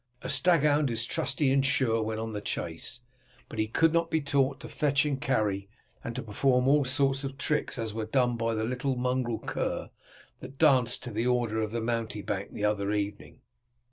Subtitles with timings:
[0.23, 3.01] A staghound is trusty and sure when on the chase,
[3.47, 5.69] but he could not be taught to fetch and to carry
[6.03, 9.37] and to perform all sorts of tricks such as were done by the little mongrel
[9.37, 9.91] cur
[10.39, 13.41] that danced to the order of the mountebank the other evening.